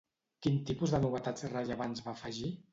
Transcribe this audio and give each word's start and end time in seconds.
Quin 0.45 0.57
tipus 0.69 0.95
de 0.95 1.03
novetats 1.05 1.47
rellevants 1.53 2.05
va 2.09 2.19
afegir? 2.19 2.55